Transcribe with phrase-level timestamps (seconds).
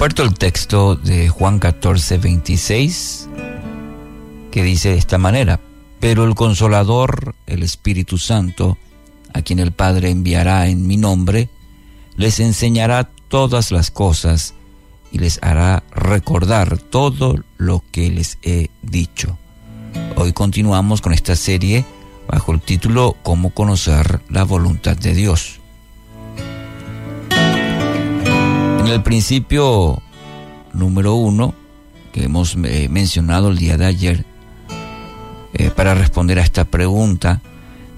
[0.00, 3.28] Comparto el texto de Juan 14, 26,
[4.50, 5.60] que dice de esta manera,
[6.00, 8.78] pero el consolador, el Espíritu Santo,
[9.34, 11.50] a quien el Padre enviará en mi nombre,
[12.16, 14.54] les enseñará todas las cosas
[15.12, 19.36] y les hará recordar todo lo que les he dicho.
[20.16, 21.84] Hoy continuamos con esta serie
[22.26, 25.59] bajo el título Cómo conocer la voluntad de Dios.
[28.94, 30.02] El principio
[30.72, 31.54] número uno
[32.12, 34.24] que hemos eh, mencionado el día de ayer,
[35.52, 37.40] eh, para responder a esta pregunta,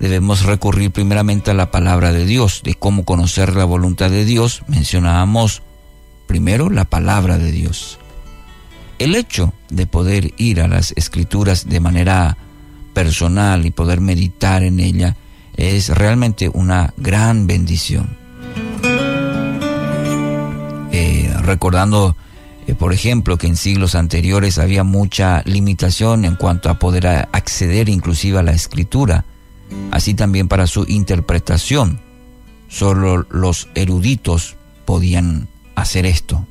[0.00, 4.62] debemos recurrir primeramente a la palabra de Dios, de cómo conocer la voluntad de Dios.
[4.66, 5.62] Mencionábamos
[6.26, 7.98] primero la palabra de Dios.
[8.98, 12.36] El hecho de poder ir a las escrituras de manera
[12.94, 15.16] personal y poder meditar en ella
[15.56, 18.21] es realmente una gran bendición.
[21.42, 22.16] Recordando,
[22.66, 27.88] eh, por ejemplo, que en siglos anteriores había mucha limitación en cuanto a poder acceder
[27.88, 29.24] inclusive a la escritura,
[29.90, 32.00] así también para su interpretación.
[32.68, 36.46] Solo los eruditos podían hacer esto.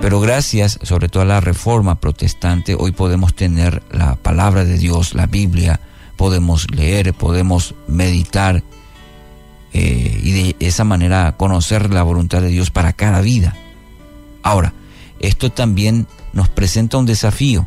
[0.00, 5.14] Pero gracias sobre todo a la reforma protestante, hoy podemos tener la palabra de Dios,
[5.14, 5.80] la Biblia,
[6.16, 8.62] podemos leer, podemos meditar
[9.72, 13.56] eh, y de esa manera conocer la voluntad de Dios para cada vida.
[14.42, 14.72] Ahora,
[15.20, 17.66] esto también nos presenta un desafío,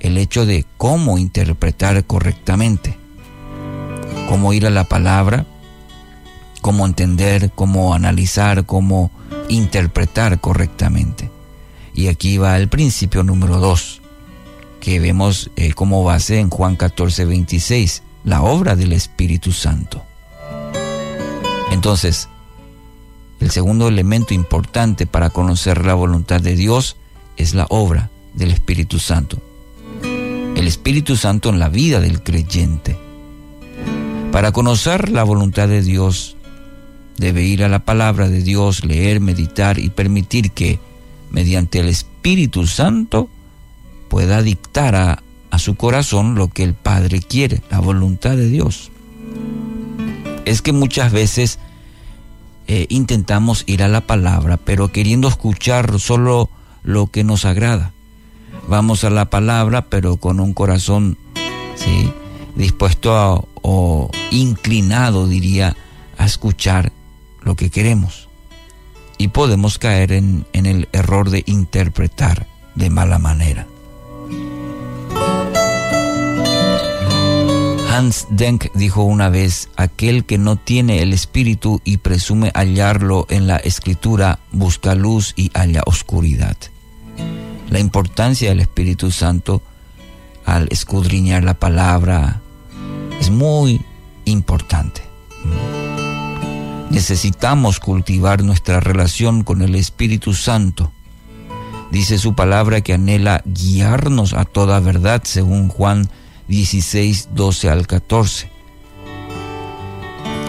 [0.00, 2.96] el hecho de cómo interpretar correctamente,
[4.28, 5.46] cómo ir a la palabra,
[6.60, 9.10] cómo entender, cómo analizar, cómo
[9.48, 11.30] interpretar correctamente.
[11.94, 14.00] Y aquí va el principio número dos,
[14.80, 20.04] que vemos eh, como base en Juan 14, 26, la obra del Espíritu Santo.
[21.72, 22.28] Entonces,
[23.40, 26.96] el segundo elemento importante para conocer la voluntad de Dios
[27.36, 29.38] es la obra del Espíritu Santo.
[30.54, 32.96] El Espíritu Santo en la vida del creyente.
[34.30, 36.36] Para conocer la voluntad de Dios,
[37.16, 40.78] debe ir a la palabra de Dios, leer, meditar y permitir que,
[41.30, 43.28] mediante el Espíritu Santo,
[44.08, 45.22] pueda dictar a,
[45.58, 48.91] su corazón lo que el Padre quiere, la voluntad de Dios.
[50.44, 51.58] Es que muchas veces
[52.66, 56.48] eh, intentamos ir a la palabra, pero queriendo escuchar solo
[56.82, 57.92] lo que nos agrada.
[58.68, 61.18] Vamos a la palabra, pero con un corazón
[61.76, 62.12] ¿sí?
[62.54, 65.76] dispuesto o inclinado, diría,
[66.18, 66.92] a escuchar
[67.42, 68.28] lo que queremos.
[69.18, 73.66] Y podemos caer en, en el error de interpretar de mala manera.
[77.92, 83.46] Hans Denk dijo una vez, aquel que no tiene el espíritu y presume hallarlo en
[83.46, 86.56] la escritura, busca luz y halla oscuridad.
[87.68, 89.60] La importancia del Espíritu Santo
[90.46, 92.40] al escudriñar la palabra
[93.20, 93.82] es muy
[94.24, 95.02] importante.
[96.88, 100.92] Necesitamos cultivar nuestra relación con el Espíritu Santo.
[101.90, 106.08] Dice su palabra que anhela guiarnos a toda verdad, según Juan
[106.48, 108.50] 16, 12 al 14.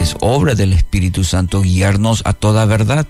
[0.00, 3.06] Es obra del Espíritu Santo guiarnos a toda verdad.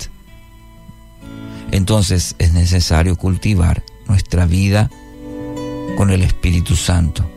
[1.72, 4.90] Entonces es necesario cultivar nuestra vida
[5.96, 7.28] con el Espíritu Santo.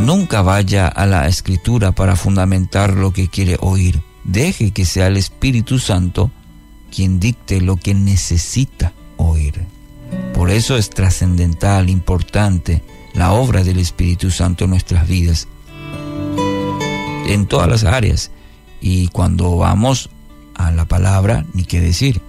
[0.00, 4.00] Nunca vaya a la escritura para fundamentar lo que quiere oír.
[4.24, 6.30] Deje que sea el Espíritu Santo
[6.90, 9.66] quien dicte lo que necesita oír.
[10.34, 12.82] Por eso es trascendental, importante,
[13.14, 15.48] la obra del Espíritu Santo en nuestras vidas,
[17.26, 18.30] en todas las áreas.
[18.80, 20.10] Y cuando vamos
[20.54, 22.20] a la palabra, ni qué decir,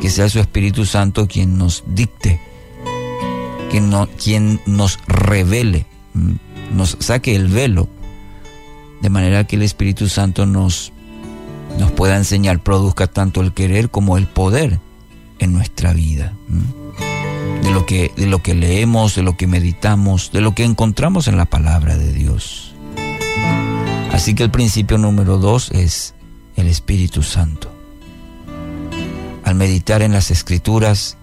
[0.00, 2.40] que sea su Espíritu Santo quien nos dicte,
[3.70, 5.86] quien, no, quien nos revele,
[6.74, 7.88] nos saque el velo,
[9.02, 10.92] de manera que el Espíritu Santo nos
[11.78, 14.80] nos pueda enseñar, produzca tanto el querer como el poder
[15.38, 16.34] en nuestra vida.
[17.62, 21.28] De lo, que, de lo que leemos, de lo que meditamos, de lo que encontramos
[21.28, 22.74] en la palabra de Dios.
[24.12, 26.14] Así que el principio número dos es
[26.56, 27.72] el Espíritu Santo.
[29.44, 31.16] Al meditar en las escrituras,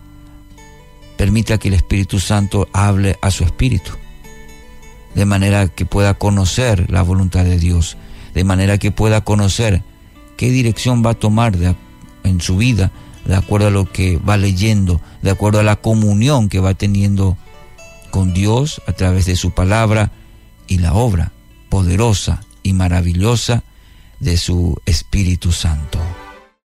[1.17, 3.91] permita que el Espíritu Santo hable a su espíritu,
[5.15, 7.97] de manera que pueda conocer la voluntad de Dios,
[8.33, 9.83] de manera que pueda conocer
[10.37, 11.55] qué dirección va a tomar
[12.23, 12.91] en su vida,
[13.27, 17.37] de acuerdo a lo que va leyendo, de acuerdo a la comunión que va teniendo
[18.09, 20.11] con Dios a través de su palabra
[20.65, 21.33] y la obra
[21.69, 23.63] poderosa y maravillosa
[24.19, 25.99] de su Espíritu Santo.